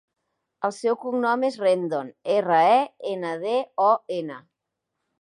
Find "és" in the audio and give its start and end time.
1.51-1.59